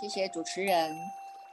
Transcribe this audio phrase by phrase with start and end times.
[0.00, 0.96] 谢谢主持人。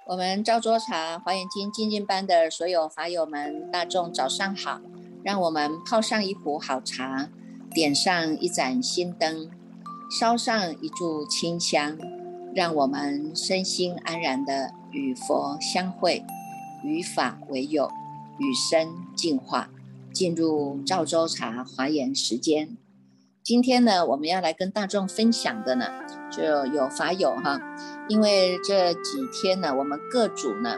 [0.06, 4.80] 我们赵州茶华严经精进班的所有法友们，大众早上好！
[5.24, 7.28] 让我们泡上一壶好茶，
[7.72, 9.52] 点上一盏心灯，
[10.18, 11.98] 烧上一炷清香，
[12.56, 16.24] 让我们身心安然的与佛相会，
[16.82, 17.92] 与法为友，
[18.38, 19.70] 与生进化，
[20.14, 22.78] 进入赵州茶华严时间。
[23.44, 25.88] 今天呢，我们要来跟大众分享的呢，
[26.32, 27.60] 就有法友哈，
[28.10, 30.76] 因为这几天呢，我们各组呢，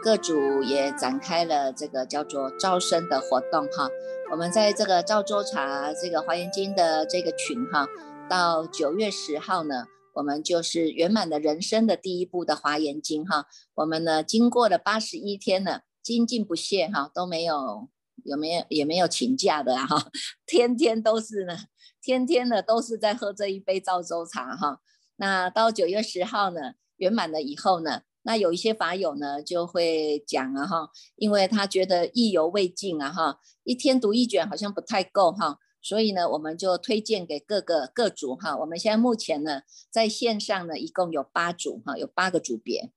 [0.00, 3.90] 各组也展开了这个叫做招生的活动哈。
[4.30, 7.88] 我们在这个赵州茶这个华严经的这个群哈，
[8.30, 13.46] 到九月十号呢，我们就是圆满的人生的第一步的华严经哈。
[13.74, 17.88] 我们呢，经过了八十一天呢，精进不懈哈，都没有
[18.22, 20.06] 有没有也没有请假的哈，
[20.46, 21.56] 天天都是呢。
[22.00, 24.80] 天天的都是在喝这一杯赵州茶哈，
[25.20, 42.92] 那到九月十号呢圆满了以后呢，那有一些法友呢就会讲啊哈，因为他觉得意犹未尽啊哈，一天读一卷好像不太够哈，所以呢我们就推荐给各个各组哈，我们现在目前呢在线上呢一共有八组哈，有八个组别。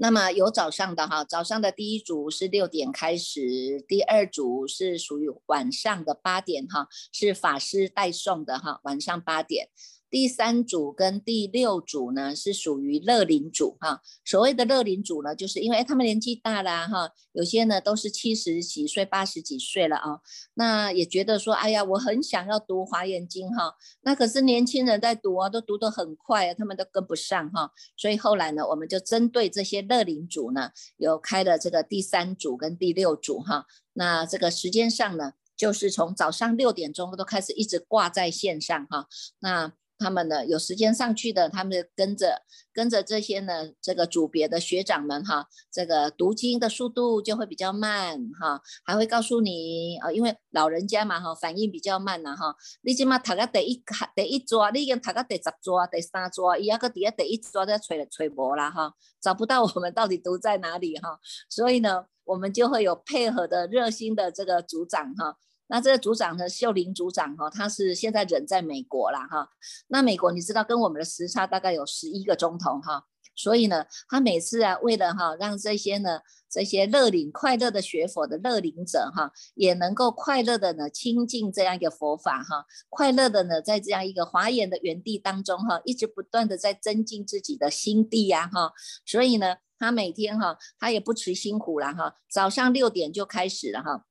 [0.00, 9.70] 那么有早上的哈，早上的第一组是六点开始，第二组是属于晚上的八点哈，是法师代送的哈，晚上八点。
[10.10, 20.20] 第三组跟第六组呢是属于乐龄组哈，所谓的乐龄组呢，就是因为他们年纪大了哈，有些呢都是七十几岁、八十几岁了啊，
[20.54, 39.06] 那也觉得说，哎呀，我很想要读华严经哈，那可是年轻人在读啊，都读得很快啊，他们都跟不上哈，所以后来呢，我们就针对这些乐龄组呢，有开了这个第三组跟第六组哈，那这个时间上呢，就是从早上六点钟都开始一直挂在线上哈，
[39.40, 39.74] 那。
[39.98, 42.42] 他们呢，有时间上去的，他们跟着
[42.72, 52.54] 跟着这些呢，这个组别的学长们哈，这个读经的速度就会比较慢哈，还会告诉你啊，因为老人家嘛哈，反应比较慢呐哈。
[52.82, 53.82] 你起码读个第一
[54.14, 61.18] 第一桌，你已经读个第十桌、第三桌，伊阿个底下第一桌在吹吹磨啦哈，找不到我们到底读在哪里哈，
[61.50, 65.36] 所以呢，我们就会有配合的热心的这个组长哈。
[65.68, 69.50] 那这个组长呢，秀玲组长哈，他是现在人在美国啦哈。
[69.88, 73.04] 那美国你知道跟我们的时差大概有十一个钟头哈，
[73.36, 76.20] 所以呢，他每次啊，为了哈让这些呢
[76.50, 88.72] 这些乐领快乐的学佛的乐领者哈，也能够快乐的呢亲近这样一个佛法哈，快乐的呢在这样一个华严的园地当中哈，一直不断的在增进自己的心地呀哈，
[89.04, 94.06] 所以呢，他每天哈他也不辞辛苦了哈，早上六点就开始了哈。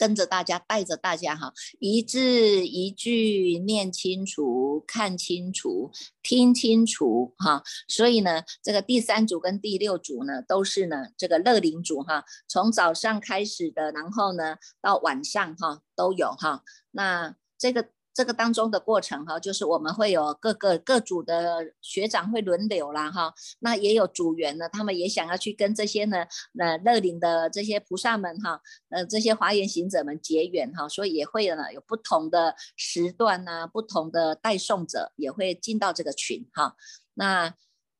[0.00, 5.90] 跟着大家，带着大家哈，一字一句念清楚、看清楚、
[6.22, 7.62] 听清楚哈。
[7.86, 16.62] 所以呢，这个第三组跟第六组呢，都是呢这个乐龄组哈，从早上开始的，然后呢到晚上哈都有哈。
[16.92, 17.90] 那这个。
[18.20, 26.26] 这个当中的过程哈，就是我们会有各个各组的学长会轮流啦哈，那也有组员呢，他们也想要去跟这些呢，
[26.58, 28.60] 呃乐龄的这些菩萨们哈，
[28.90, 36.76] 呃这些华严行者们结缘哈，所以也会呢有不同的时段呐，不同的代送者也会进到这个群哈。
[37.14, 37.54] 那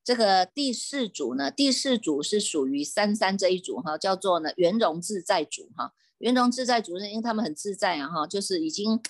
[0.04, 9.00] 这个第四组呢，第四组是属于三三这一组哈，叫做呢圆融自在组哈，圆融自在组是因为他们很自在啊哈，就是已经。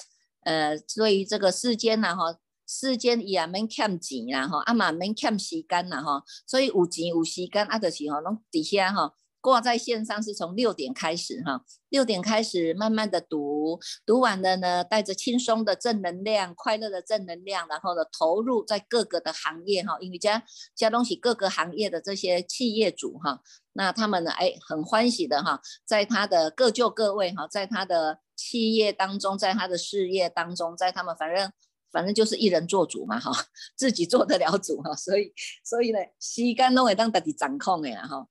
[0.42, 9.12] 呃，对于这个世间呐哈，世间也免欠钱啦哈，啊嘛免欠时间啦哈，所以有钱有时间啊，就是哈，拢底下哈
[9.42, 20.42] 挂在线上是从六点开始哈，六点开始慢慢的读，读完了呢，带着轻松的正能量、快乐的正能量，然后呢投入在各个的行业哈，因为加
[20.74, 23.40] 加东西各个行业的这些企业主哈，
[23.74, 28.20] 那他们呢哎很欢喜的哈，在他的各就各位哈，在他的。
[28.40, 31.52] 企业当中，在他的事业当中，在他们反正
[31.92, 33.30] 反正就是一人做主嘛哈，
[33.76, 35.30] 自己做得了主哈，所以
[35.62, 38.26] 所以呢，西干都会当自己掌控的哈。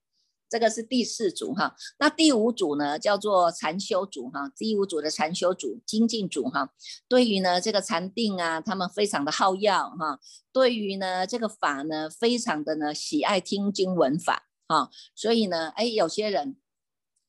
[0.50, 6.73] 这个是第四组哈，那第五组呢叫做禅修组哈，第五组的禅修组精进组哈，
[7.07, 10.19] 对于呢这个禅定啊，他们非常的好要哈，
[10.51, 16.57] 对于呢这个法呢，非常的呢喜爱听经闻法哈，所以呢，哎，有些人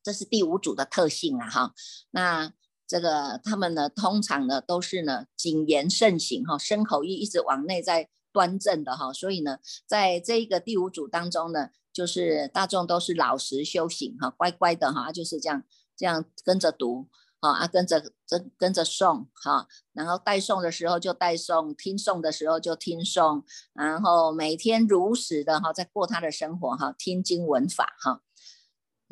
[0.02, 1.74] 这是第五组的特性啊哈，
[2.12, 2.54] 那。
[2.90, 15.62] 这个他们呢，通常呢都是呢谨言慎行哈，身口意一直往内在端正的哈，所以呢，在这一个第五组当中呢，就是大众都是老实修行哈，乖乖的哈，就是这样
[15.96, 17.06] 这样跟着读。
[17.42, 23.42] 好啊，跟着跟跟着诵哈，然后带诵的时候就带诵，听诵的时候就听诵，
[23.72, 28.20] 然后每天如实的哈在过他的生活哈，听经闻法哈。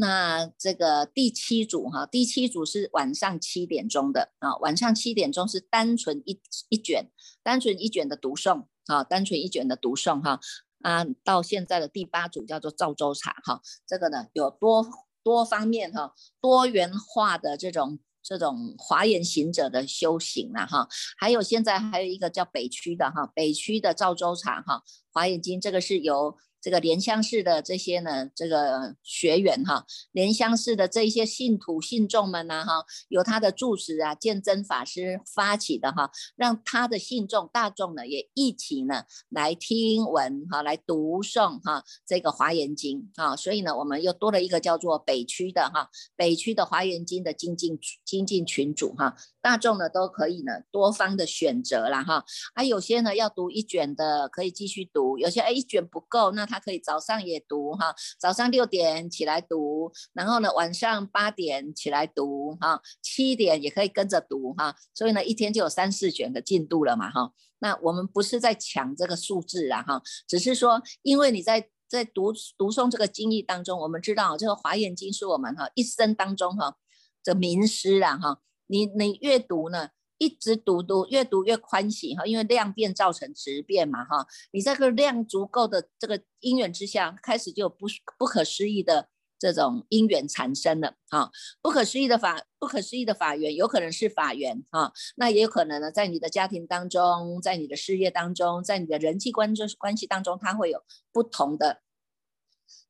[0.00, 7.11] 那这个第七组哈，第七组是晚上七点钟的啊，晚上七点钟是单纯一一卷，
[7.43, 10.39] 单纯一卷的读诵啊，单纯一卷的读诵哈
[10.83, 14.87] 啊，到现在的第八组叫做赵州茶哈，这个呢有多
[15.25, 26.37] 多方面哈，多元化的这种这种华严行者的修行了哈，还有现在还有一个叫北区的哈，北区的赵州茶哈，华严经这个是由。
[26.60, 49.16] 这个莲香寺的这些呢，这个学员哈，莲香寺的这一些信徒信众们呢，哈，由他的住持啊，鉴真法师发起的哈，让他的信众大众呢，也一起呢来听闻哈，来读诵哈这个华严经啊，所以呢，我们又多了一个叫做北区的哈，北区的华严经的精进精进群主哈。
[49.40, 52.25] 大众呢都可以呢多方的选择了哈，
[52.55, 76.77] 啊有些呢要读一卷的可以继续读，有些哎一卷不够，那他可以早上也读哈，早上六点起来读，然后呢晚上八点起来读哈，七点也可以跟着读哈，所以呢一天就有三四卷的进度了嘛哈，那我们不是在抢这个数字啊哈，只是说因为你在在读读诵这个经义当中，我们知道这个华严经是我们哈一生当中哈
[77.23, 78.41] 的名师啊哈。
[78.71, 84.26] 你你阅读呢，一直读读，越读越欢喜哈，因为量变造成质变嘛哈。
[84.53, 87.87] 你这个量足够的这个因缘之下，开始就不
[88.19, 91.31] 不可思议的这种因缘产生了哈。
[91.62, 100.82] 不可思议的法，不可思议的法缘，有可能是法缘哈，那也有可能呢，在你的家庭当中，在你的事业当中，在你的人际关关系当中，它会有
[101.12, 101.82] 不同的。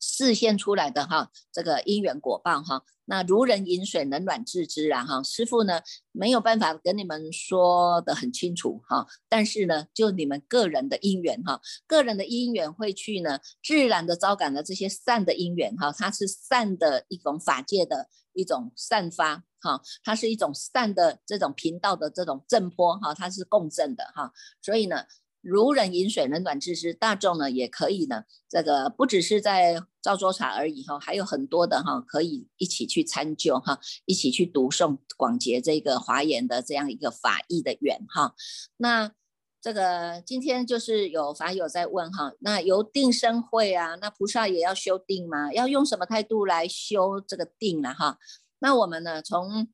[0.01, 5.23] 示现出来的哈，这个因缘果报哈，那如人饮水，冷暖自知啊哈。
[5.23, 5.81] 师傅呢
[6.13, 24.33] 没有办法跟你们说的很清楚哈，但是呢，就你们个人的因缘哈，个人的因缘会去呢，自然的招感了这些善的因缘哈，它是善的一种法界的一种散发哈，它是一种善的这种频道的这种振波哈，它是共振的哈，
[24.63, 25.05] 所以呢。
[25.41, 26.93] 如人饮水，冷暖自知。
[26.93, 38.35] 大众呢也可以呢，这个不只是在造作茶而已哈，还有很多的哈，可以一起去参究哈，一起去读诵广结这个华严的这样一个法义的缘哈。
[38.77, 39.13] 那
[39.61, 45.53] 这个今天就是有法友在问哈，那由定生慧啊，那菩萨也要修定吗？
[45.53, 48.19] 要用什么态度来修这个定了哈？
[48.61, 49.69] 那我们呢从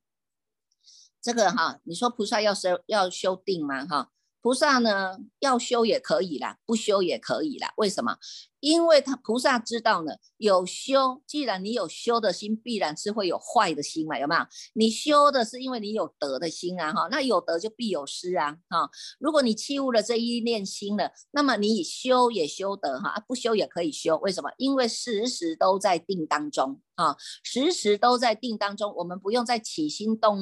[1.20, 4.10] 这个哈，你说菩萨要修要修定吗哈？
[4.44, 7.72] 菩萨呢，要修也可以啦，不修也可以啦。
[7.78, 8.18] 为什么？
[8.64, 14.40] 因为他菩萨知道呢，有修，既然你有修的心，必然是会有坏的心嘛，有没有？
[14.72, 18.88] 你修的是因为你有德的心啊，哈，那有德就必有失啊，哈。
[19.20, 24.16] 如果你弃悟了这一念心了，那么你修也修得哈，不修也可以修。
[24.22, 24.50] 为什么？
[24.56, 30.38] 因为时时都在定当中啊，时时都在定当中，我们不用再起心动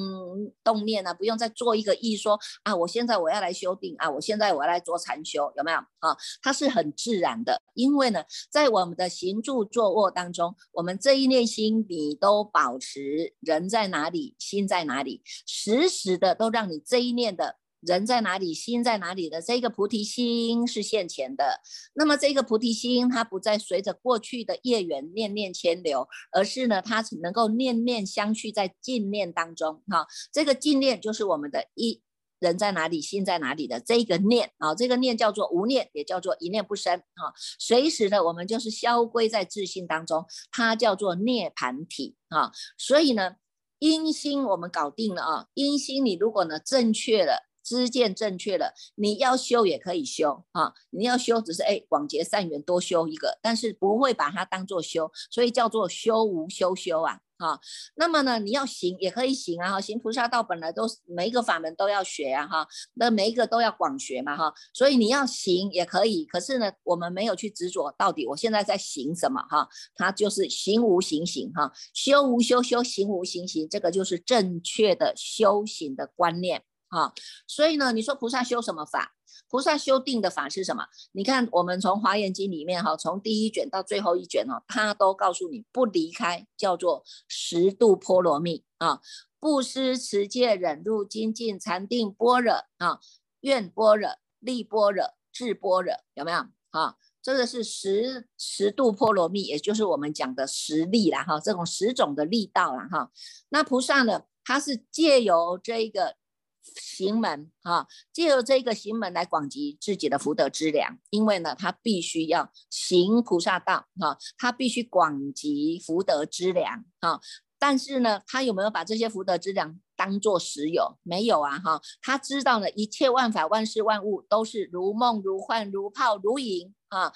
[0.63, 6.15] 动念啊，不用再做一个意说啊，我现在我要来修定啊，我现在我要来做禅修，有没有啊？
[6.41, 8.12] 它是很自然的，因为。
[8.49, 21.61] 在我们的行住坐卧当中，我们这一念心，你都保持人在哪里，心在哪里，时时的都让你这一念的人在哪里，心在哪里的这个菩提心是现前的。
[21.93, 29.81] 那么这个菩提心，它不再随着过去的业缘念念牵流，而是呢，它能够念念相续在净念当中。
[29.87, 32.01] 哈，这个净念就是我们的一。
[32.43, 37.33] 人在哪里，心在哪里的这个念啊，这个念叫做无念，也叫做一念不生啊。
[37.57, 42.51] 随时的，我们就是消归在自信当中，它叫做涅盘体啊。
[42.77, 43.35] 所以呢，
[43.79, 50.73] 阴心我们搞定了啊，阴心你如果呢正确了，知见正确了，你要修也可以修啊。
[50.89, 57.19] 你要修只是哎广结善缘多修一个，但是不会把它当做修，所以叫做修无修修啊。
[57.37, 57.59] 啊，
[57.95, 77.11] 那么呢，你要行也可以行啊，哈，行菩萨道本来都是每一个法门都要学啊，哈，那每一个都要广学嘛，哈，所以你要行也可以，可是呢，我们没有去执着到底我现在在行什么，哈，它就是行无行行，哈，修无修修，行无行行，这个就是正确的修行的观念，啊，
[77.47, 79.15] 所以呢，你说菩萨修什么法？
[79.49, 80.85] 菩萨修定的法是什么？
[81.11, 89.01] 你看，我们从华严经里面哈，从第一卷到最后一卷哦，他都告诉你不离开，叫做十度波罗蜜啊，
[89.39, 92.99] 布施、持戒、忍辱、精进、禅定、般若啊，
[93.41, 94.09] 愿般若、
[94.39, 96.37] 力般若、智般若，有没有？
[96.71, 103.11] 啊，这个是十十度波罗蜜，也就是我们讲的十力啦哈，这种十种的力道啦哈。
[103.49, 106.15] 那菩萨呢，它是借由这一个
[106.63, 117.19] 行门啊，借由这个行门来广集自己的福德之粮，因为呢，他必须要行菩萨道啊，他必须广集福德之粮啊。
[117.59, 120.97] 但是呢，他有没有把这些福德之粮当做实有？
[121.03, 127.13] 没有啊，哈，他知道呢，一切万法、万事、万物都是如梦、如幻、如泡、如影啊，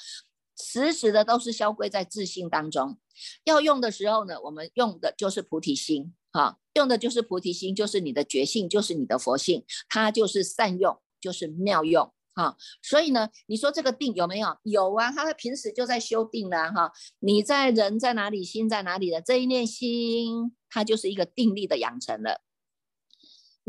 [0.58, 2.98] 时时的都是消归在自信当中。
[3.46, 6.13] 要用的时候呢，我们用的就是菩提心。
[6.32, 12.55] 啊，用的就是菩提心，就是你的觉性，就是你的佛性，它就是善用，就是妙用啊。
[12.81, 14.55] 所以呢，你说这个定有没有？
[14.63, 16.91] 有啊，他平时就在修定了哈。
[17.19, 22.41] 你在人在哪里，心在哪里的这一念心，它就是一个定力的养成了。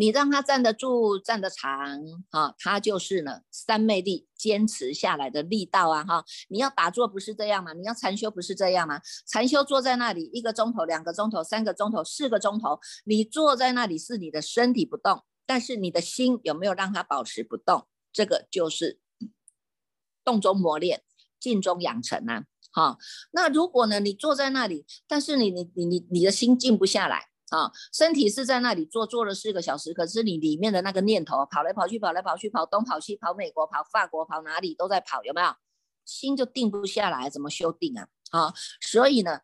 [0.01, 2.01] 你让他站得住、站得长，
[2.31, 6.25] 哈，他就是呢三昧力坚持下来的力道啊，哈。
[6.49, 7.73] 你要打坐不是这样吗？
[7.73, 9.01] 你要禅修不是这样吗？
[9.27, 17.89] 禅修坐在那里一个钟头、两个钟头、三个钟头、四个钟头，你坐在那里是你的身体不动，但是你的心有没有让它保持不动？
[18.13, 19.01] 这个就是
[20.23, 21.03] 动中磨练，
[21.41, 22.99] 静中养成啊，哈。
[23.33, 27.31] 那如果呢，你坐在那里，但是你你你你你的心静不下来。
[27.51, 35.49] 啊，身体是在那里坐坐了四个小时，可是你里面的那个念头跑来跑去，跑来跑去，跑东跑西，跑美国，跑法国，跑哪里都在跑，有没有？
[36.05, 38.09] 心就定不下来，怎么修定啊？
[38.31, 39.41] 啊，所以呢，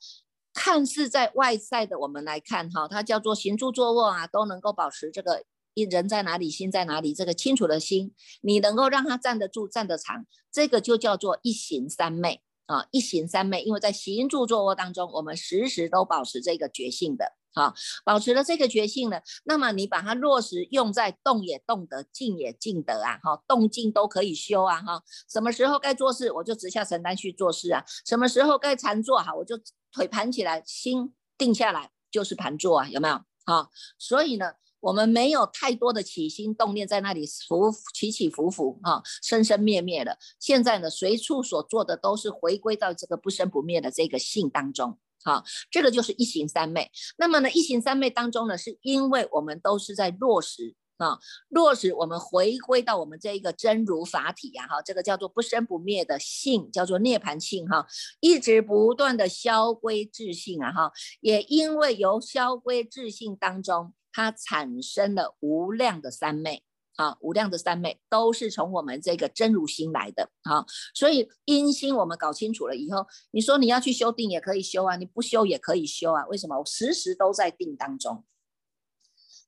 [0.52, 17.32] 看似在外在的我们来看，哈，它叫做行住坐卧啊，都能够保持这个一人在哪里，心在哪里，这个清楚的心，你能够让它站得住，站得长，这个就叫做一行三昧啊，一行三昧，因为在行住坐卧当中，我们时时都保持这个觉性的。
[17.54, 17.72] 好，
[18.04, 29.56] 保持了这个觉性呢，那么你把它落实用在动也动得，静也静得啊，哈，动静都可以修啊，哈，什么时候该做事，我就直下承担去做事啊，什么时候该禅坐哈，我就
[29.92, 33.20] 腿盘起来，心定下来就是盘坐啊，有没有？
[33.46, 44.98] 好，所以呢，我们没有太多的起心动念在那里浮起起伏伏啊，生生灭灭的，现在呢，随处所做的都是回归到这个不生不灭的这个性当中。
[45.24, 46.90] 好，这个就是一行三昧。
[47.16, 57.86] 那么呢，一行三昧当中呢，是因为我们都是在落实啊，落实我们回归到我们这一个真如法体呀，哈，这个叫做不生不灭的性，叫做涅盘性哈，
[58.20, 66.62] 一直不断的消归自性啊，哈，也因为由消归自性当中，它产生了无量的三昧。
[66.96, 76.58] 啊，无量的三昧都是从我们这个真如心来的啊，所以因心我们搞清楚了以后，你说你要去修定也可以修啊，你不修也可以修啊，为什么？
[76.58, 78.24] 我时时都在定当中，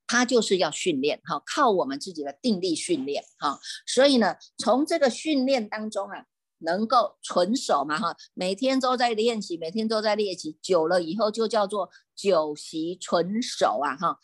[0.07, 6.25] 他就是要训练哈，靠我们自己的定力训练哈，所以呢，从这个训练当中啊，
[6.59, 14.19] 能够纯熟嘛哈，每天都在练习，每天都在练习，久了以后就叫做久习纯熟啊哈。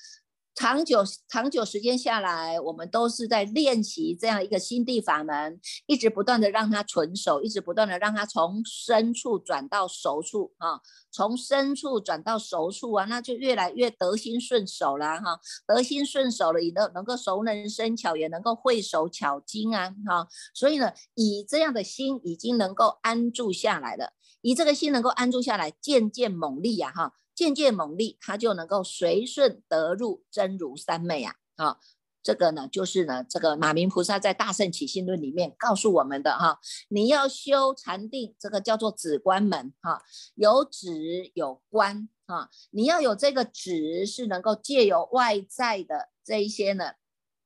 [0.54, 10.80] 长久长久时间下来，我们都是在练习这样一个心地法门，一直不断的让它纯熟，一直不断的让它从深处转到熟处啊，
[11.10, 27.14] 从深处转到熟处啊，那就越来越得心顺手了哈，得心顺手了，也能能够熟能生巧，也能够会手巧精啊哈，所以呢，以这样的心已经能够安住下来了，以这个心能够安住下来，渐渐猛力呀哈。
[27.42, 31.34] 渐渐猛力，他就能够随顺得入真如三昧啊！
[31.56, 31.78] 啊，
[32.22, 40.00] 这个呢，就是呢，这个马明菩萨在《大圣起信论》里面告诉我们的哈，你要修禅定，这个叫做止观门哈，
[40.36, 46.92] 有止有观啊，你要有这个止，是能够借由外在的这一些呢，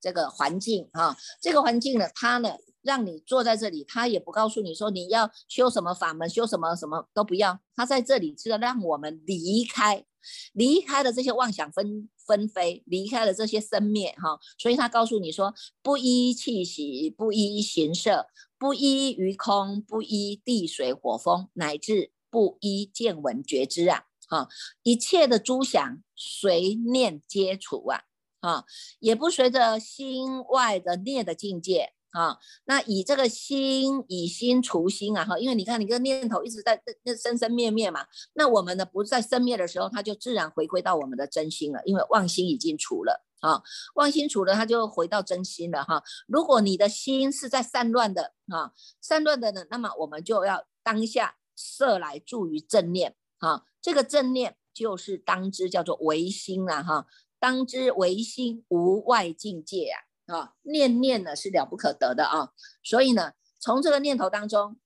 [0.06, 2.50] 这个环境哈，这个环境呢，它呢。
[2.82, 7.58] 让你坐在这里，他也不告诉你说你要修什么法门，修什么什么都不要。
[7.74, 10.04] 他在这里是让我们离开，
[10.52, 14.38] 离开了这些妄想纷纷飞，离开了这些生灭哈。
[14.56, 24.48] 所以他告诉你说，不依气息，不依形色，不依于空，不依地水火风，乃至不依见闻觉知啊，哈，
[24.84, 28.02] 一切的诸想随念皆除啊，
[28.46, 28.64] 啊，
[29.00, 31.92] 也不随着心外的念的境界。
[32.12, 43.62] 啊，那以这个心，以心除心啊，哈，因为你看，你这个念头一直在那生生灭灭嘛，那我们呢不在生灭的时候，它就自然回归到我们的真心了，因为妄心已经除了啊，
[43.96, 46.02] 妄心除了，它就回到真心了哈。
[46.26, 57.06] 如果你的心是在散乱的啊，散乱的呢，那么我们就要当下设来助于正念啊，这个正念就是当知叫做唯心了哈，
[57.46, 60.02] 当知唯心无外境界啊。
[60.26, 62.50] 啊，念念呢是了不可得的啊，
[62.82, 64.76] 所以呢，从这个念头当中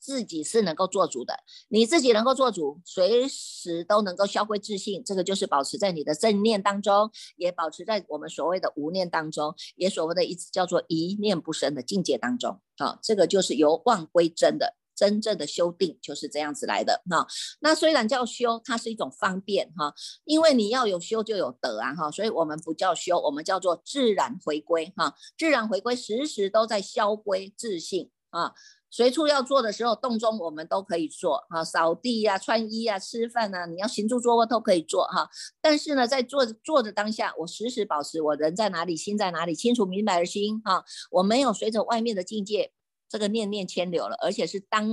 [0.00, 12.60] 自己是能够做主的，你自己能够做主，随时都能够消归自信，这个就是保持在你的正念当中，也保持在我们所谓的无念当中，也所谓的一叫做一念不生的境界当中。
[12.78, 17.02] 啊，这个就是由妄归真的真正的修定就是这样子来的。
[17.10, 17.26] 哈，
[17.60, 28.52] 那虽然叫修，它是一种方便哈，因为你要有修就有得啊哈，所以我们不叫修，我们叫做自然回归哈，自然回归时时都在消归自信啊。
[28.90, 35.28] 随处要做的时候，动中我们都可以做啊，扫地呀、穿衣呀、吃饭呐，你要行住坐卧都可以做哈。
[35.60, 40.84] 但是呢，在做做的当下，我时时保持我人在哪里，心在哪里，清楚明白的心哈。
[41.10, 42.70] 我没有随着外面的境界
[43.08, 44.88] 这个念念牵流了，而且是当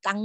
[0.00, 0.22] 当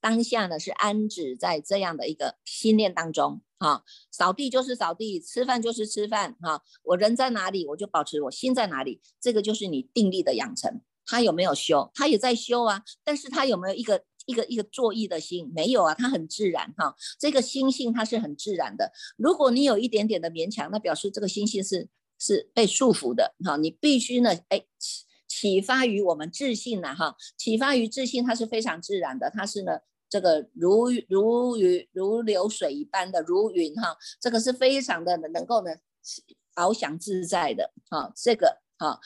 [0.00, 3.84] 当下呢是安止在这样的一个心念当中哈。
[4.10, 6.62] 扫地就是扫地，吃饭就是吃饭哈。
[6.82, 10.80] 我人在哪里，我就保持我心在哪里，这个就是你定力的养成。
[11.06, 11.90] 他有没有修？
[11.94, 15.50] 他也在修啊，但是他有没有一个一个一个作意的心？
[15.52, 16.94] 没有啊，他很自然哈。
[17.18, 18.92] 这个心性它是很自然的。
[19.16, 23.56] 如果你有一点点的勉强，那表示这个心性是是被束缚的哈。
[23.56, 24.64] 你必须呢，哎，
[25.30, 35.70] 启发于我们自信了哈，启发于自信，它是非常自然的，它是呢这个如如雨如流水一般的如云哈，这个是非常的能够呢
[36.56, 38.98] 翱翔自在的哈，这个哈。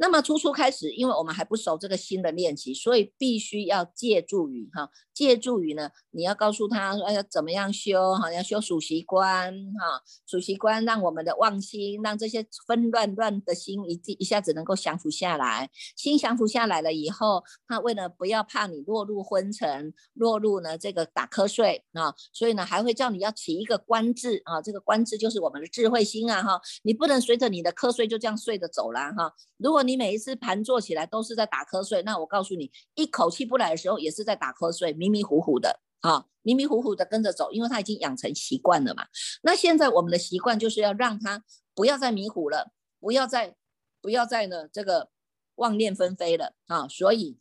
[0.00, 15.68] 那么初初开始，因为我们还不熟这个新的练习，所以必须要借助于哈，借助于呢，你要告诉他说要怎么样修哈，要修数习观哈，数习观让我们的妄心，让这些纷乱乱的心一一下子能够降服下来。
[15.96, 29.89] 心降服下来了以后，他为了不要怕你落入昏沉，落入呢这个打瞌睡啊，所以呢还会叫你要起一个观字啊，这个观字就是我们的智慧心啊哈，你不能随着你的瞌睡就这样睡着走了哈，如果你。
[29.90, 39.08] 你每一次盘坐起来都是在打瞌睡，那我告诉你，一口气不来的时候也是在打瞌睡，迷迷糊糊的啊，迷迷糊糊的跟着走，因为他已经养成习惯了嘛。
[39.42, 41.42] 那现在我们的习惯就是要让他
[41.74, 43.56] 不要再迷糊了，不要再
[44.00, 45.10] 不要再呢这个
[45.56, 47.36] 妄念纷飞了啊，所以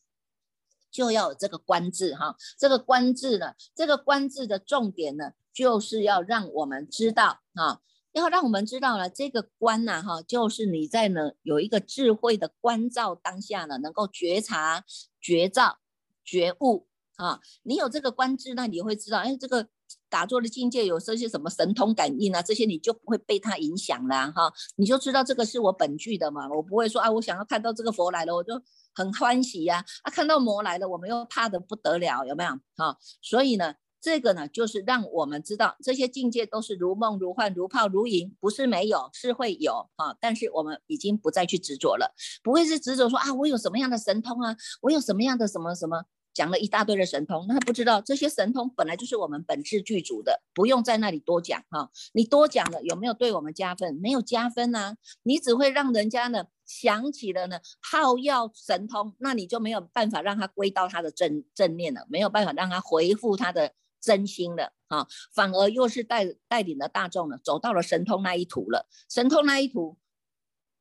[0.89, 7.81] 就要有这个观字哈，这个观字呢，这个观字的重点呢，就是要让我们知道啊。
[8.13, 14.83] 要让我们知道了，这个观呐，哈，就是你在呢有一个智慧的关照当下呢，能够觉察、
[15.21, 15.77] 觉照、
[16.25, 17.39] 觉悟啊。
[17.63, 19.67] 你有这个观智，那你会知道，哎，这个
[20.09, 24.51] 打坐的境界有这些什么神通感应啊，这些你就不会被它影响了哈。
[24.77, 28.59] 你就知道这个是我本具的嘛，我不会说啊，我想要看到这个佛来了，我就
[28.95, 29.85] 很欢喜呀。
[30.01, 32.49] 啊，看到魔来了，我们又怕的不得了，有没有？
[32.75, 33.75] 哈，所以呢。
[34.01, 40.15] 这个呢，就是让我们知道这些境界都是如梦如幻、如泡如影，不是没有，是会有啊。
[40.21, 51.91] 但是我们已经不再去执着了，不会是执着说啊，我有什么样的神通啊，我有什么样的什么什么，讲了一大堆的神通，那不知道这些神通本来就是我们本质具足的，不用在那里多讲哈。
[52.13, 53.99] 你多讲了有没有对我们加分？
[54.01, 63.73] 没有加分啊，你只会让人家呢想起了呢好要神通，那你就没有办法让他归到他的正正念了，没有办法让他回复他的。
[64.01, 68.87] 真心的啊，反而又是带带领了大众呢，走到了神通那一途了。
[69.09, 69.97] 神通那一途，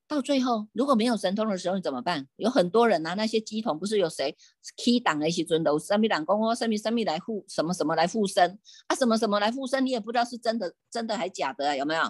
[0.07, 2.27] 到最后如果没有神通的时候，你怎么办？
[2.37, 4.37] 有很多人啊，那些鸡童不是有谁
[4.77, 12.03] key 档的一些尊都三米两公哦，三米三米来附什么什么来附身啊，什么什么来附身，你也不知道是真的真的还假的，啊有没有？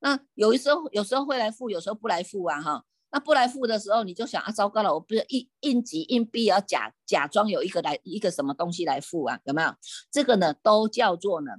[0.00, 2.84] 那有一时候有时候会来附，有时候不来附啊，哈。
[3.10, 9.40] 那不来付的时候，你就想啊，糟糕了，我不是硬硬急硬币要假假装有一个来一个什么东西来付啊？
[9.44, 9.74] 有没有？
[10.10, 11.52] 这个呢，都叫做呢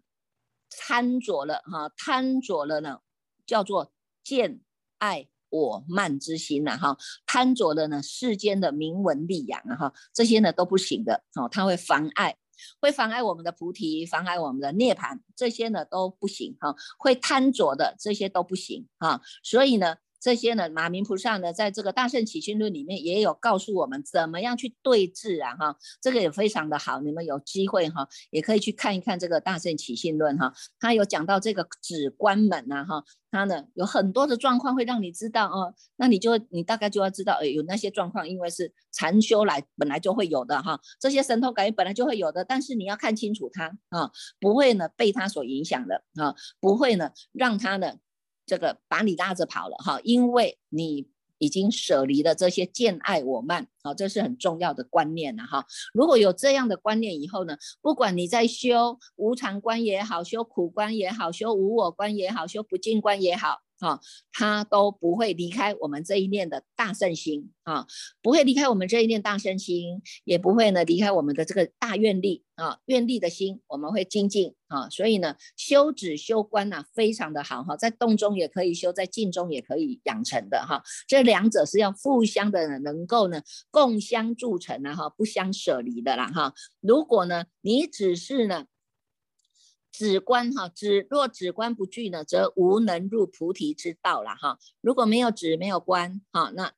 [0.69, 2.99] 贪着了哈，贪着了呢，
[3.47, 3.91] 叫做
[4.23, 4.62] 见
[4.99, 12.38] 爱我慢之心呐哈，贪着了呢世间的名闻利养啊哈，这些呢都不行的哦，它会妨碍，
[12.79, 19.95] 会妨碍我们的菩提，妨碍我们的涅槃，这些呢都不行哈，会贪着的这些都不行哈，所以呢。
[20.19, 47.93] 这些呢，马明菩萨呢，在这个《大圣起心论》里面也有告诉我们怎么样去对治啊，哈，这个也非常的好，你们有机会哈，也可以去看一看这个《大圣起心论》哈，他有讲到这个止关门呐，哈，他呢有很多的状况会让你知道哦，那你就你大概就要知道，哎，有那些状况，因为是禅修来本来就会有的哈，这些神通感应本来就会有的，但是你要看清楚它啊，不会呢被它所影响的啊，不会呢让它呢。
[48.49, 51.07] 这个把你拉着跑了哈，因为你
[51.38, 55.65] 已经舍离了这些见爱我慢，好，这是很重要的观念了哈。
[55.93, 63.99] 如果有这样的观念以后呢，不管你在修无常观也好，修苦观也好，修无我观也好，修不净观也好，哈，
[64.31, 67.87] 他都不会离开我们这一念的大圣心啊，
[68.21, 74.89] 不会离开我们这一念大圣心，也不会呢离开我们的这个大愿力啊，愿力的心，我们会精进啊。
[74.89, 80.83] 所以呢，修止修观呐，非常的好哈，在动中也可以修，在静中也可以养成的哈。
[81.07, 86.53] 这两者是要互相的，能够呢共相助成啊哈，不相舍离的啦哈。
[86.81, 88.65] 如果呢，你只是呢。
[89.91, 94.58] 止观哈，止若止观不具呢，则无能入菩提之道了哈。
[94.82, 96.71] 如果没有止，没有观哈，那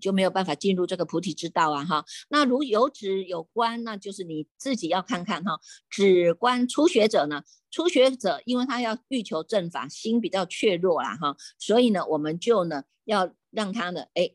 [0.00, 2.04] 就没有办法进入这个菩提之道啊哈。
[2.28, 5.58] 那如有止有观，那就是你自己要看看哈。
[5.90, 14.30] 止观初学者呢，初学者因为他要欲求正法，心比较怯弱啦哈，所以呢，我们就呢要让他呢，哎，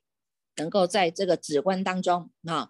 [0.58, 2.69] 能够在这个止观当中啊。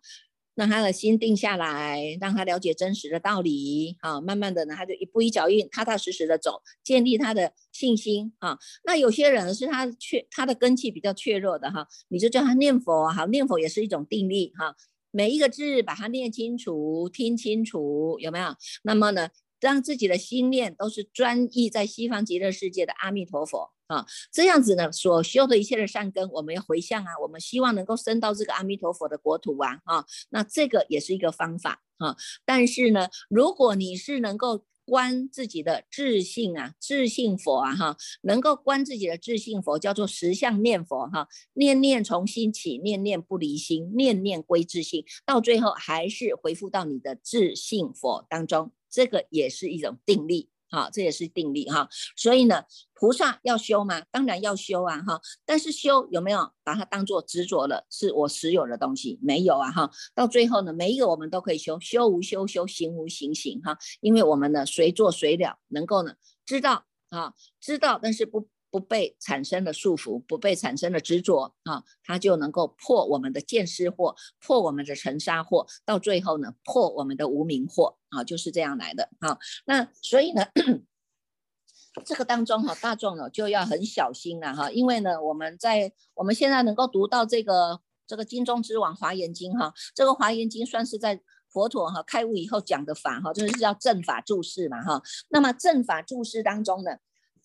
[0.60, 8.60] 让他的心定下来，让他了解真实的道理，好，慢慢的呢，他就一步一脚印，踏踏实实的走，建立他的信心，哈。
[8.84, 14.76] 那有些人是他确他的根气比较怯弱的，哈，你就叫他念佛，好，念佛也是一种定力，哈，
[15.12, 18.54] 每一个字把它念清楚，听清楚，有没有？
[18.84, 19.30] 那么呢？
[19.62, 32.16] 让自己的心念都是专一在西方极乐世界的阿弥陀佛啊，这样子呢，所修的一切的善根，我们要回向啊，我们希望能够升到这个阿弥陀佛的国土啊，啊，那这个也是一个方法啊。
[32.46, 48.72] 但是呢，如果你是能够观自己的自信啊，自信佛啊，哈，能够观自己的自信佛，叫做实相念佛哈，念念从心起，念念不离心，念念归自信，到最后还是回复到你的自信佛当中。
[48.92, 51.88] 这个也是一种定力，好，这也是定力，哈。
[52.16, 54.02] 所以呢，菩萨要修吗？
[54.12, 55.20] 当然要修啊，哈。
[55.46, 59.20] 但是修有没有把它当做执着了，是我实有的东西？
[59.22, 59.92] 没有啊，哈。
[60.14, 63.78] 到最后呢，每一个我们都可以修，修无修修，行无行行，哈。
[64.02, 66.14] 因为我们呢，随做随了，能够呢
[66.46, 68.48] 知道啊，知道，但是不。
[68.72, 79.38] 不被产生的束缚，不被产生的执着啊，它就能够破我们的见思惑，破我们的尘沙惑，到最后呢，破我们的无名惑啊，就是这样来的啊。
[79.66, 80.46] 那所以呢，
[82.06, 95.02] 这个当中哈，大众呢就要很小心了哈，因为呢，我们在我们现在能够读到这个这个经中之王华严经哈，这个华严经算是在佛陀哈开悟以后讲的法哈，就是叫正法注释嘛哈。
[95.30, 96.92] 那么正法注释当中呢？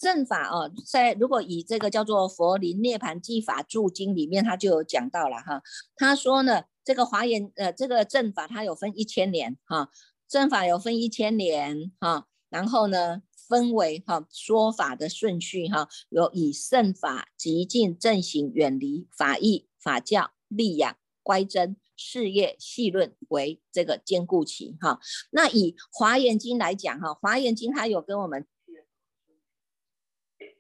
[0.05, 5.63] 正法哦，在如果以这个叫做《佛林涅盘记法注经》里面，他就有讲到了哈。
[5.97, 9.89] 他说呢，这个华严呃，这个正法它有分一千年哈，
[10.29, 25.01] 正法有分一千年哈，然后呢分为哈说法的顺序哈，有以圣法极尽正行远离法义法教利养乖真事业细论为这个坚固期哈。
[25.31, 28.47] 那以华严经来讲哈，华严经它有跟我们。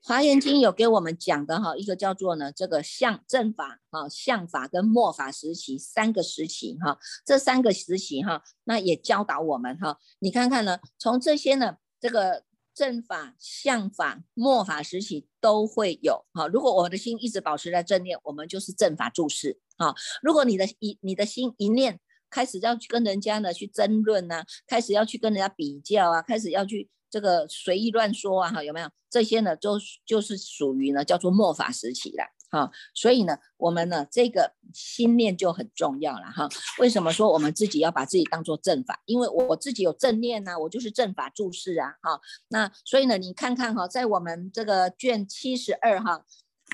[0.06, 16.46] 华严经有给我们讲的哈，一个叫做呢这个相正法哈，相法跟末法时期三个时期哈，这三个时期哈，那也教导我们哈，你看看呢，从这些呢这个正法、相法、末法时期都会有哈。
[16.48, 19.94] 如果我的心一直保持在正念，我们就是正法注释啊。
[20.20, 21.98] 如果你的一你的心一念
[22.34, 26.88] 开始要去跟人家呢去争论呐，开始要去跟人家比较啊，开始要去。
[27.14, 29.54] 这个随意乱说啊，哈，有没有这些呢？
[29.56, 32.68] 就就是属于呢，叫做末法时期了，哈。
[32.92, 36.48] 所以呢，我们呢，这个心念就很重要了，哈。
[36.80, 39.00] 为什么说我们自己要把自己当做正法？
[39.04, 42.20] 因为我自己有正念呐，我就是正法注释啊，哈。
[42.48, 46.24] 那所以呢，你看看哈，在我们这个卷七十二哈，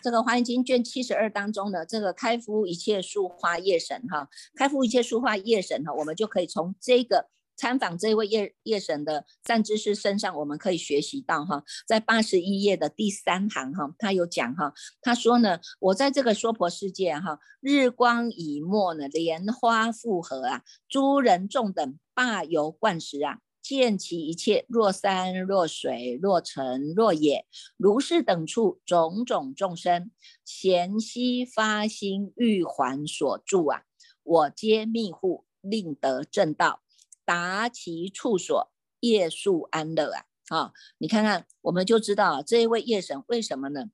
[0.02, 7.28] 这个华严经卷七十二当中的这个开敷一切树花叶神哈，开敷一切树花叶神哈，我们就可以从这个。
[7.56, 30.10] 参访这位叶叶神的善知识身上，我们可以学习到哈，在八十一页的第三行哈，他有讲哈，他说呢，我在这个娑婆世界哈，日光已没呢，莲花复合啊，诸人众等罢游灌食啊，见其一切若山若水若尘若野，如是等处种种众生，
[30.44, 33.82] 咸悉发心欲还所住啊，
[34.24, 36.82] 我皆密护，令得正道。
[37.24, 40.24] 达其处所，夜宿安乐啊！
[40.48, 43.84] 啊，你看看，我们就知道这一位夜神为什么呢？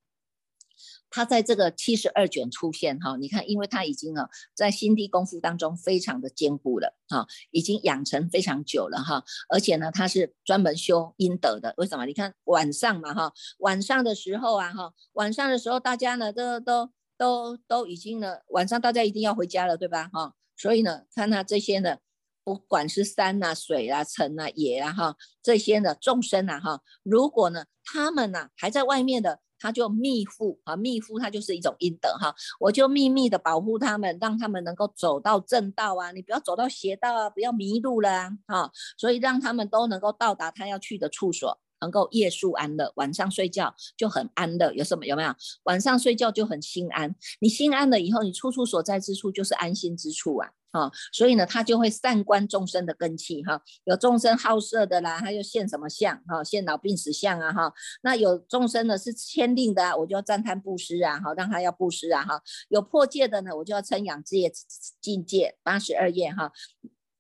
[1.10, 11.74] 他在这个七十二卷出现哈，你看，因为他已经啊在心地功夫当中非常的坚固了哈，已经养成非常久了哈，而且呢，他是专门修阴德的。
[11.76, 12.06] 为什么？
[12.06, 20.34] 你看晚上嘛哈，晚上的时候啊哈，晚上的时候大家呢都都都都已经呢，晚上大家一定要回家了，对吧哈？
[20.56, 21.98] 所以呢，看他这些呢。
[22.44, 38.10] 不管是山呐、水啊、城啊、野啊哈，这些呢众生啊哈，如果呢他们呢还在外面的他就密护啊，密护他就是一种阴德哈，我就秘密的保护他们，让他们能够走到正道啊，你不要走到邪道啊，不要迷路了
[38.46, 41.58] 啊，所以让他们都能够到达他要去的处所。
[41.82, 44.72] 能够夜宿安乐，晚上睡觉就很安乐。
[44.72, 45.30] 有什么有没有？
[45.64, 47.14] 晚上睡觉就很心安。
[47.38, 50.48] 你心安了以后，你处处所在之处就是安心之处啊！
[50.76, 53.60] 啊，所以呢，他就会善观众生的根气哈。
[53.84, 56.44] 有众生好色的啦，他就现什么相哈？
[56.44, 57.72] 现老病死相啊哈。
[58.02, 62.40] 那有众生呢是签订的啊，我就要赞叹布施啊，好让他要布施啊哈。
[62.68, 64.52] 有破戒的呢，我就要称养戒
[65.00, 66.52] 境界八十二页哈。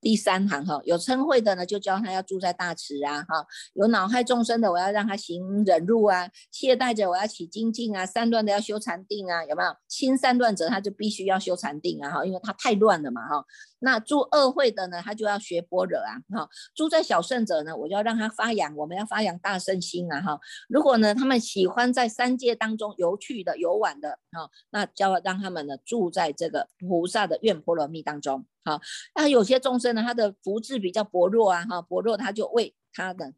[0.00, 9.74] 第三行哈，有嗔恚的呢，就教他要住在大池啊哈；有恼害众生的，我要让他行忍辱啊；懈怠者，我要起精进啊；三乱的要修禅定啊，有没有？
[9.88, 13.44] 心三乱者，他就必须要修禅定啊哈，因为他太乱了嘛哈。
[13.80, 20.38] 那住恶慧的呢，他就要学般若啊哈；住在小圣者呢，我就要让他发扬，我们要发扬大圣心啊哈。
[20.68, 28.46] 如果呢，他们喜欢在三界当中游去的、游玩的哈，那就要让他们呢住在这个菩萨的愿波罗蜜当中。
[28.66, 28.80] 好，
[29.14, 33.32] 那有些众生呢，他的福智比较薄弱啊，哈，薄弱他就为他的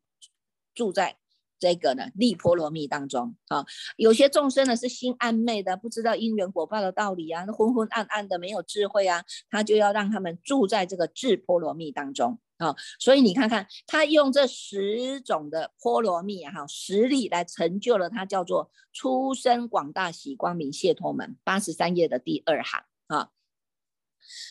[0.75, 1.19] 住在
[1.59, 3.67] 这个呢利波罗蜜当中啊。
[3.99, 12.75] 有些众生呢是心暗昧的，不知道因缘果报的道理啊，那昏昏暗暗的没有智慧啊，他就要让他们住在这个智波罗蜜当中啊。
[12.99, 23.29] 所以你看看，他用这十种的波罗蜜啊，哈，实力来成就了他叫做出生广大喜光明解脱门，八十三页的第二行啊。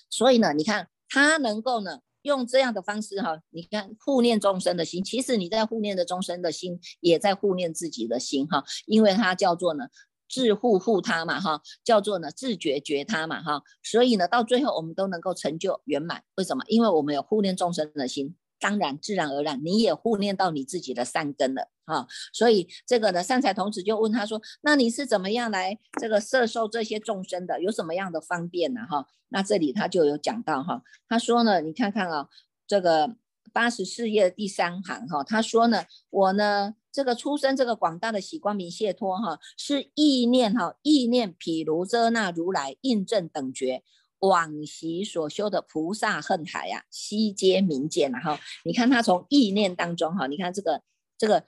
[0.10, 9.88] 所以呢，你看他能够呢用这样的方式哈，你看护念众生的心，其实你在护念的众生的心，也在护念自己的心哈，因为它叫做呢
[10.30, 16.24] 自护护他嘛哈，叫做呢自觉觉他嘛哈，所以呢到最后我们都能够成就圆满。
[16.36, 16.64] 为什么？
[16.68, 18.36] 因为我们有护念众生的心。
[18.60, 22.08] 当然，自然而然，你也护念到你自己的善根了啊！
[22.34, 27.62] 所以这个呢，善财童子就问他说：“那你是怎么样来这个摄受这些众生的？
[27.62, 32.28] 有什么样的方便呢？”哈，那这里他就有讲到哈，他说呢，你看看啊，
[32.68, 33.16] 这个
[33.54, 43.84] 八十四页第三行哈，他说呢，我呢这个出生这个广大的喜光明解脱哈，是意念哈，意念譬如遮那如来印证等觉。
[44.20, 48.40] 往昔所修的菩萨恨海呀，悉皆明见了哈。
[48.64, 50.82] 你看他从意念当中哈，你看这个
[51.18, 51.46] 这个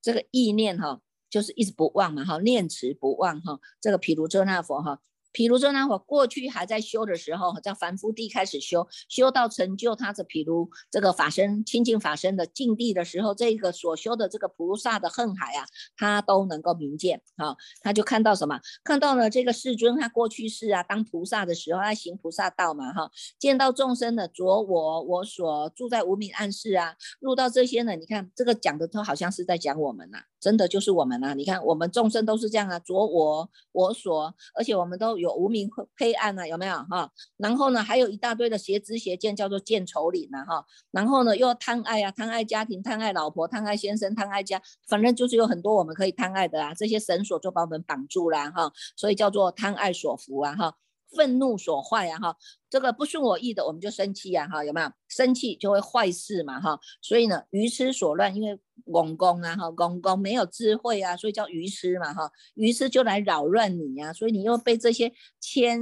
[0.00, 3.60] 这个意念哈，就是一直不忘嘛哈，念持不忘哈。
[3.80, 5.00] 这个毗卢遮那佛哈。
[5.32, 15.64] 譬如说，那会过去还在修的时候，在凡夫地开始修，修到成就他的，譬如这个法身清净法身的境地的时候，这个所修的这个菩萨的恨海啊，
[15.96, 18.60] 他都能够明见啊，他就看到什么？
[18.84, 35.22] 看到了这个世尊，他过去世啊，当菩萨的时候，他行菩萨道嘛，哈，见到众生的着我我所住在无名暗室啊，入到这些呢，你看这个讲的都好像是在讲我们呐，真的就是我们呐，你看我们众生都是这样啊，着我我所，而且我们都。
[35.22, 37.08] 有无名黑黑暗啊，有没有哈？
[37.36, 40.66] 然后呢，还有一大堆的邪知邪见，叫做见丑领啊哈。
[40.90, 46.74] 然后呢，又贪爱啊，贪爱家庭，贪爱老婆，贪爱先生，贪爱家，反正就是有很多我们可以贪爱的啊。
[46.74, 50.74] 这些绳索就把我们绑住了哈，所以叫做贪爱所缚啊哈。
[51.14, 52.36] 愤怒所坏呀哈，
[52.70, 54.90] 这个不顺我意的，我们就生气呀哈，有没有？
[55.08, 58.58] 生气就会坏事嘛哈，所以呢，愚痴所乱，因为
[58.90, 65.80] 公公啊哈，公公没有智慧啊，所以叫愚痴嘛哈，愚痴就来扰乱你呀，所以你又被这些牵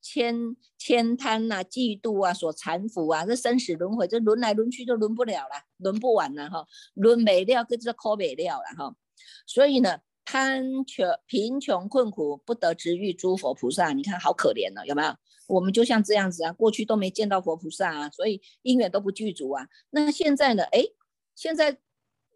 [0.00, 6.64] 牵牵贪呐、嫉妒啊所缠缚啊，这生死轮回，这轮来轮去就轮不了了，轮不完了哈，
[6.94, 8.96] 轮没了，这就扣没了了哈，
[9.46, 9.98] 所以呢。
[10.30, 15.12] 贪穷、贫穷、困苦，不得直遇诸佛菩萨，你看好可怜呢，有没有？
[15.48, 19.66] 我们就像这样子啊，过去都没见到佛菩萨啊，所以因缘都不具足啊。
[19.90, 20.62] 那现在呢？
[20.70, 20.84] 哎，
[21.34, 21.78] 现在。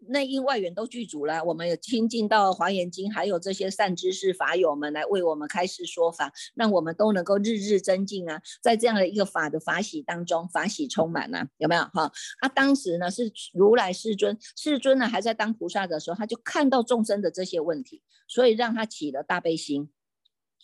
[0.09, 12.11] 内因外缘都具足了，我们有亲近到华严经，还有这些善知识法友们来为我们开示说法，让我们都能够日日增进啊，在这样的一个法的法喜当中，法喜充满啊，有没有哈？
[12.40, 19.90] 他当时呢是如来世尊，世尊呢还在当菩萨的时候，他就看到众生的这些问题，所以让他起了大悲心。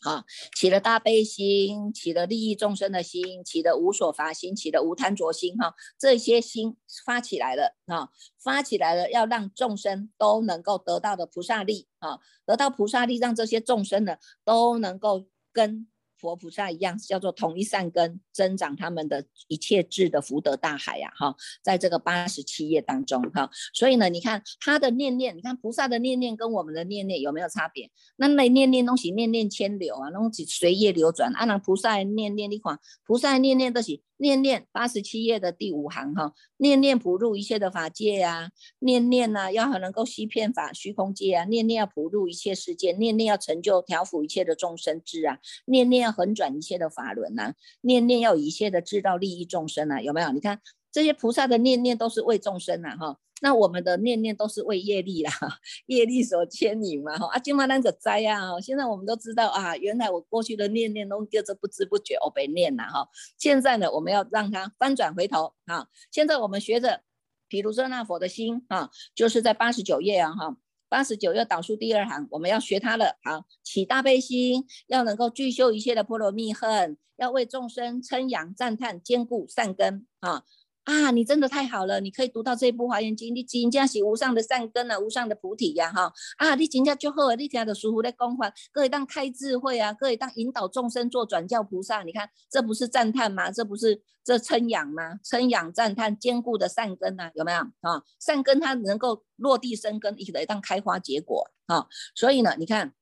[0.00, 0.24] 啊，
[0.56, 8.08] 起了大悲心，起了利益众生的心，起了无所法心，起了无贪着心，哈，这些心发起来了，啊，
[8.42, 15.86] 发起来了，要让众生都能够得到的菩萨力，啊，得到菩萨力，让这些众生呢都能够跟。
[16.20, 21.10] 佛菩萨一样，叫做同一善根，增长他们的一切智的福德大海呀！
[21.16, 27.90] 哈，在这个八十七页当中，哈，所以呢，你看他的念念，你看菩萨的念念跟我们的念念有没有差别？
[28.16, 31.34] 那那念念东西，念念千流啊，东西随业流转。
[31.34, 50.30] 啊，那菩萨念念的话，菩萨念念的是念念八十七页的第五行哈，念念普入一切的法界呀，念念呢要能够悉遍法虚空界啊，念念要普入一切世界，念念要成就调伏一切的众生智啊，念念要横转一切的法轮呐，念念要一切的知道利益众生啊，有没有？
[50.32, 50.60] 你看
[50.92, 53.18] 这些菩萨的念念都是为众生呐哈。
[53.42, 55.32] 那我们的念念都是为业力啦，
[55.86, 67.00] 业力所牵引嘛，哈啊，今嘛那个灾啊，现在我们都知道啊，原来我过去的念念都跟着不知不觉我被念了哈，现在呢，我们要让它翻转回头啊，现在我们学着，
[67.48, 70.54] 比如说那佛的心啊，就是在八十九页啊，哈，
[70.90, 80.44] 八十九页导数第二行，我们要学它了，好，起大悲心，要能够具修一切的波罗蜜恨，要为众生称扬赞叹，坚固善根啊。
[80.84, 82.00] 啊，你真的太好了！
[82.00, 86.10] 你可以读到这部《华严经》，你真正是无上的善根啊，无上的菩提呀，哈！
[86.38, 92.02] 啊，你真正就好，你听的舒服的光环，可以当开智慧啊，可以当引导众生做转教菩萨。
[92.02, 93.50] 你看，这不是赞叹吗？
[93.50, 95.20] 这不是这称扬吗？
[95.22, 98.02] 称扬赞叹坚固的善根啊，有没有啊？
[98.18, 101.86] 善根它能够落地生根，一来当开花结果啊。
[102.14, 102.94] 所以呢，你看，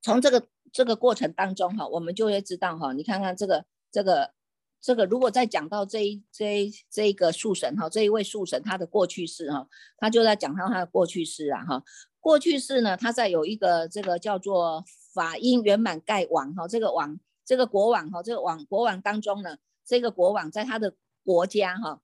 [0.00, 4.32] 从这个这个过程当中哈，我们就会知道哈，你看看这个这个。
[4.82, 11.84] 这个如果再讲到这一这一这一个树神哈，这一位树神他的过去式哈，他就在讲到他的过去式啊哈。
[12.18, 20.92] 过去式呢，他在有一个这个叫做法音圆满盖王哈，这个王这个国王哈，这个王国王当中呢，这个国王在他的
[21.24, 22.00] 国家哈，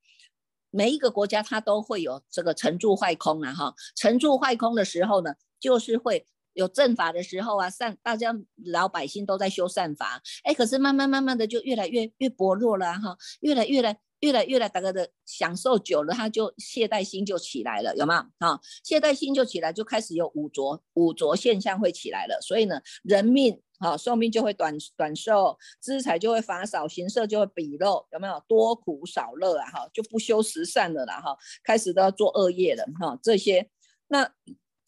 [0.70, 6.26] 每一个国家他都会有这个成住坏空啊哈，成住坏空的时候呢，就是会。
[6.58, 8.34] 有正法的时候啊，善大家
[8.72, 18.58] 老百姓都在修善法，哎，可是慢慢慢慢的就越来越越薄弱了哈，越来越来越来越来大家的享受久了，他就懈怠心就起来了，有没有啊？
[18.82, 29.70] 懈怠心就起来，就开始有五浊五浊现象会起来了，所以呢，人命哈寿命就会短短寿，资财就会乏少，行色就会鄙陋，有没有多苦少乐啊？
[29.70, 33.70] 哈，就不修十善了啦哈，开始都要做恶业了哈，这些
[34.08, 34.28] 那。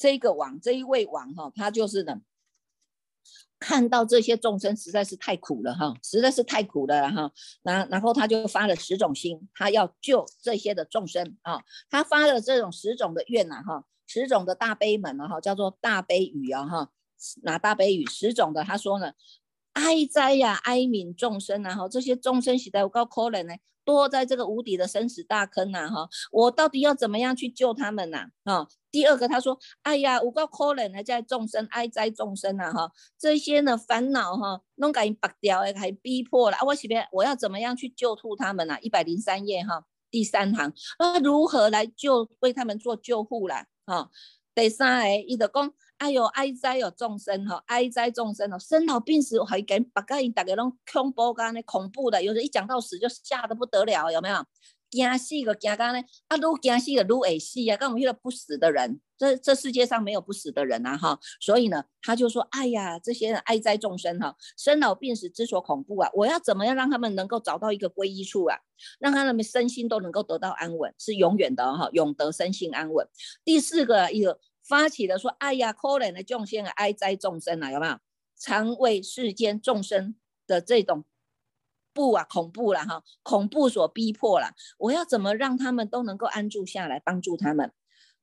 [0.01, 2.23] 这个王，这一位王哈，他就是呢，
[3.59, 7.31] 看到这些众生实在是太苦了哈，实在是太苦了哈，
[7.63, 16.91] 然然后他就发了十种心，他要救这些的众生啊，他发了这种十种的愿呐哈，十种的大悲门啊哈，叫做大悲语啊哈，
[17.43, 19.13] 拿大悲语十种的，他说呢，
[19.75, 23.55] 哀哉呀，哀悯众生啊哈，这些众生实在有够可怜呢。
[23.91, 28.29] 落在这个无底的生死大坑呐，哈，我到底要怎么样去救他们呐？
[28.45, 38.79] 啊，第二个他说，哎呀，五个可怜的，在众生哀哉众生呐，哈，这些呢烦恼哈，弄给拔掉，还逼迫了啊，我这边我要怎么样去救助他们呐？
[38.81, 43.67] 一百零三页哈，第三行那，如何来救为他们做救护啦？
[43.87, 44.09] 哈，
[44.55, 45.73] 第三个伊就讲。
[46.01, 54.43] 哎哟，哀哉哟众生吼，哀哉众生吼，生老病死还跟把个大家拢恐怖噶呢，恐怖的，有时一讲到死就吓得不得了，有没有？
[54.89, 56.03] 惊死个惊噶呢？
[56.29, 57.77] 啊，愈惊死个愈会死啊！
[57.77, 61.21] 跟我们遇到不死的人，这这世界上没有不死的人啊哈！
[61.39, 66.11] 所以呢，他就说，哎呀，这些人哀哉众生哈，生老病死之所恐怖啊！
[66.15, 68.57] 我要怎么样让他们能够找到一个归依处啊？
[68.99, 73.07] 让他们身心都能够得到安稳，是永远的哈，永得身心安稳。
[73.45, 74.41] 第四个一个。
[74.63, 77.99] 发起的说：“哎呀，可怜的众生啊，哀哉众生啊，有没有？
[78.39, 80.15] 常为世间众生
[80.47, 81.05] 的这种
[81.93, 84.55] 怖啊，恐怖了哈，恐怖所逼迫了。
[84.79, 87.73] 我要怎么让他们都能够安住下来，帮助他们？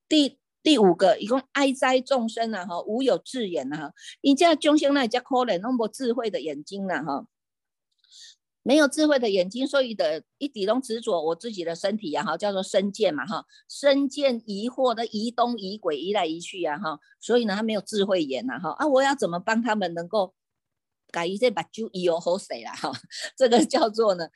[0.08, 7.26] 第第五个，一共哀哉众生啊，哈，无有智眼啊，你这众生那叫可怜，那么智慧的眼睛呢，哈。”
[8.64, 20.34] 没有智慧的眼睛，所以的一底中执着我自己的身体呀，哈，叫做身见嘛，哈，身见疑惑的疑东疑鬼疑来疑去呀，哈，所以呢，他没有智慧眼呐，哈，啊，我要怎么帮他们能够
[21.12, 22.92] 改一些把就以后好谁了，哈，
[23.38, 24.28] 这个叫做呢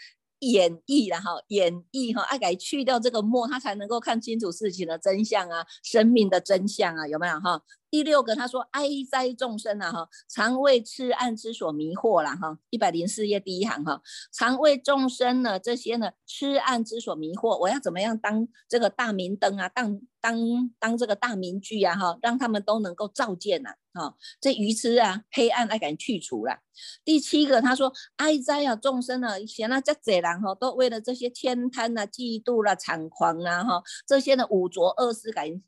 [0.42, 7.62] 演绎的，哈，演绎哈，爱改去掉这个墨，他才能够看清楚事情的真相啊，生命的真相啊，有没有哈？
[7.92, 14.02] 第六个，他说哀哉众生啊，哈，常为痴暗之所迷惑了，哈，一百零四页第一行，哈，
[14.32, 20.38] 常为众生呢这些呢痴暗之所迷惑，我要怎么样当这个大明灯啊，当当
[20.80, 26.60] 当这个大明炬啊，哈，让他们都能够照见呐，哈，这愚痴啊黑暗来敢去除了。
[27.04, 35.62] 第七个，他说哀哉啊众生啊，以前那这贼人哈，都为了这些天贪啊、嫉妒啦、猖狂啊，哈，这些呢五浊恶事感。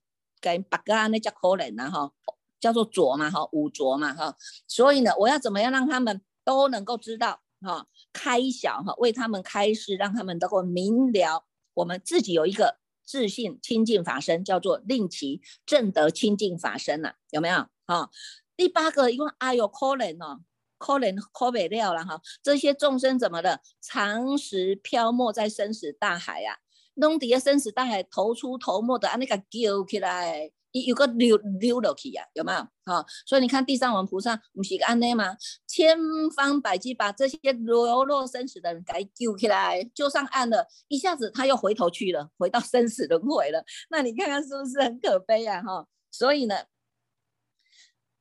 [0.44, 2.12] 跟八个那叫可怜呐哈，
[2.60, 4.36] 叫做浊嘛哈，五浊嘛哈，
[4.68, 18.10] 所以呢，我要怎么样让他们都能够知道哈，开小哈，为他们开示，让他们能够明了，我们自己有一个自信清净法身，叫做令其正得清净法身呐，有没有哈？
[18.58, 20.42] 第八个一共哎呦可怜哦，
[20.78, 22.22] 可怜可不了了哈。
[22.44, 26.60] 这些众生怎么的，常时漂没在生死大海呀，
[26.96, 30.52] 弄底下生死大海，头出头没的，啊那个揪起来。
[30.88, 32.58] 有个溜溜落去呀，有没有？
[32.84, 35.38] 哈，所以你看地藏王菩萨不是个安内吗？
[35.68, 35.96] 千
[36.36, 43.64] 方百计把这些流落生死的人给救起来，救上岸了，一下子他又回头去了，回到生死轮回了。
[43.92, 45.62] 那你看看是不是很可悲啊？
[45.62, 46.56] 哈，所以呢，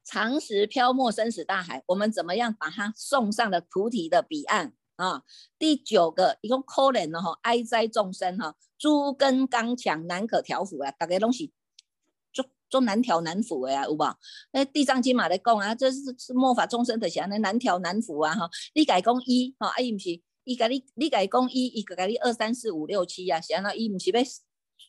[0.04, 5.22] 常时漂没生死大海，我们怎么样把他送上了菩提的彼岸啊？
[5.59, 11.50] 第九个，一共可怜了哈，哀哉众生哈，诸根刚强，难可调伏啊，大家拢是。
[12.70, 14.16] 做难调难服的啊，有无？
[14.53, 18.48] 那地藏经嘛来讲啊，这是是末法众生的想，那难调难服啊哈。
[18.74, 20.09] 你改讲一哈，啊伊毋是，
[20.44, 24.22] 伊改你你改讲一，伊个改你二三四五六七啊，想那伊毋是要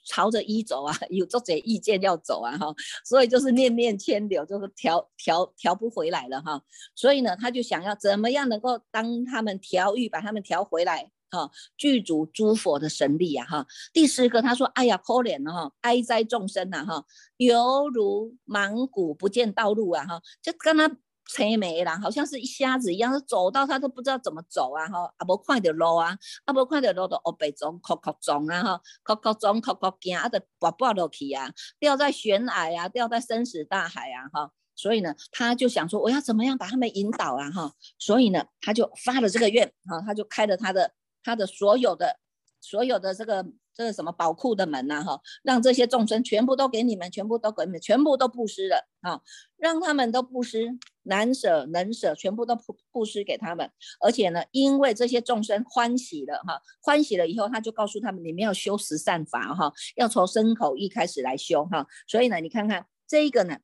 [0.05, 2.73] 朝着一走啊， 有作者意见要走啊哈，
[3.05, 6.61] 所以就是念念牵流，就是调调调不回来了哈。
[6.95, 11.11] 所以呢，他就想要怎么样能够当他们调愈，把他们调回来。
[11.33, 13.43] 哈，具足诸佛的神力啊！
[13.47, 16.85] 哈，第四个他说：“哎呀，可怜了哈，哀哉众生呐！
[16.85, 17.03] 哈，
[17.37, 20.05] 犹如盲谷不见道路啊！
[20.05, 20.95] 哈，就跟他
[21.25, 24.87] 车没了，好像是一瞎子一样，走到他都不知道怎么走啊！
[24.87, 28.63] 哈，啊，无看到路啊，啊，无看到路就黑白撞、磕磕撞啊！
[28.63, 34.29] 哈，磕磕撞、磕磕行，啊，就滑滑落去啊，掉在悬崖啊，掉在生死大海啊！
[34.33, 37.49] 哈，所以呢，他就想说，我要怎么样把他们引导啊？
[37.51, 40.93] 哈，所以呢，他就发了这个愿，哈，他就开了他的。
[41.25, 42.17] 他的所有的
[42.63, 49.19] 所有的这个这个什么宝库的门呐，哈，让这些众生全部都给你们，全部都给你们，全部都布施了啊，
[49.57, 53.69] 让他们都布施，难舍能舍，全部都布布施给他们。
[53.99, 61.85] 而且呢，因为这些众生欢喜了哈，欢喜了以后，他就告诉他们，你们要修十善法哈，要从身口意开始来修哈。
[62.07, 63.57] 所以呢，你看看这个呢，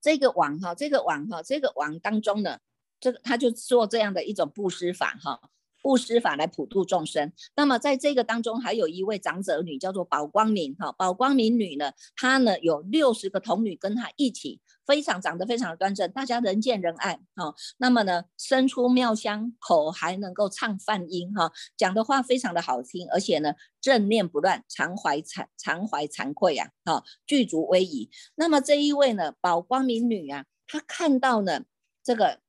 [0.00, 2.60] 这个网哈，这个网哈，这个网当中呢，
[3.00, 5.50] 这个他就做这样的一种布施法哈。
[5.82, 7.32] 布施法来普度众生。
[7.56, 10.92] 那么在这个当中，还有一位长者女，叫做宝光明哈。
[10.92, 17.54] 宝光明女呢，她呢有六十个童女跟她一起，非常长得非常端正，大家人见人爱哈。
[17.78, 28.10] 那么呢，身出妙香，口还能够唱梵音哈，讲的话非常的好听，而且呢正念不乱，常怀惭常怀惭愧呀哈，具足威仪。
[28.34, 31.62] 那么这一位呢，宝光明女啊，她看到呢
[32.02, 32.40] 这个。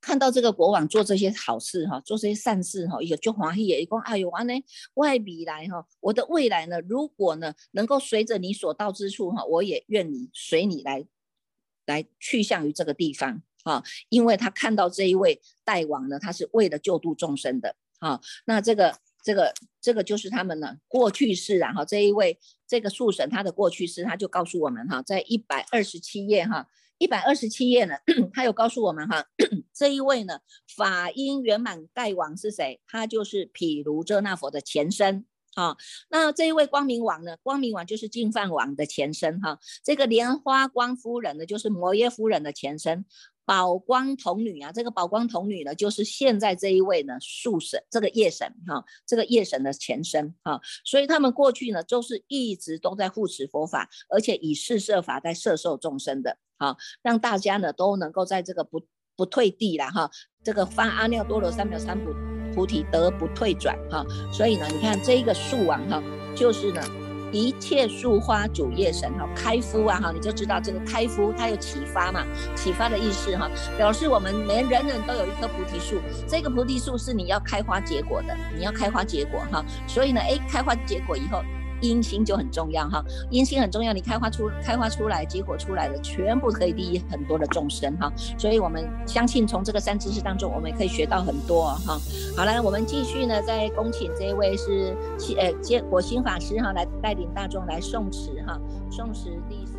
[0.00, 4.54] 看到这个国王做这些好事哈，做这些善事哈，有就欢喜也讲哎呦，完呢，
[4.94, 11.04] 外比来哈，我的未来呢，如果呢能够随着你所到之处哈，我也愿你随你来，
[11.84, 26.66] 来去向于这个地方啊，因为他看到这一位大王呢，他是为了救度众生的哈，那这个这个这个就是他们呢过去式啊哈，这一位这个树神他的过去式，他就告诉我们哈，在一百二十七页哈。
[27.00, 27.94] 一百二十七页呢，
[28.34, 29.24] 他有告诉我们哈，
[29.74, 30.38] 这一位呢，
[30.76, 32.78] 法音圆满盖王是谁？
[32.86, 35.24] 他就是毗卢遮那佛的前身
[35.54, 35.74] 啊。
[36.10, 37.38] 那这一位光明王呢？
[37.42, 39.58] 光明王就是净饭王的前身哈。
[39.82, 43.06] 这个莲花光夫人呢，就是摩耶夫人的前身。
[43.50, 50.60] 宝光童女啊，这个宝光童女呢，就是现在这一位呢，树神这个夜神哈，这个夜神的前身哈。
[50.84, 56.38] 所以他们过去呢，都是一直都在护持佛法，而且以四摄法在摄受众生的。
[56.58, 58.86] 好，让大家呢都能够在这个不
[59.16, 60.08] 不退地了哈，
[60.44, 62.12] 这个发阿耨多罗三藐三菩
[62.54, 66.00] 菩提得不退转哈，所以呢，你看这一个树王哈，
[66.36, 66.80] 就是呢
[67.32, 72.24] 一切树花主业神哈，开敷啊哈，你就知道这个开敷它有启发嘛，
[72.56, 81.42] 启发的意思哈，表示我们每人人都有一棵菩提树，这个菩提树是你要开花结果的，你要开花结果哈，所以呢，哎，开花结果以后。
[81.80, 91.98] 阴心就很重要哈，阴心很重要，你开花出开花出来，结果出来的全部可以利益很多的众生哈，所以我们相信从这个三知识当中，我们也可以学到很多哈。
[92.36, 94.96] 好了，我们继续呢，在恭请这一位是
[95.38, 98.58] 呃接果心法师哈，来带领大众来诵持哈，
[98.90, 99.69] 诵持第。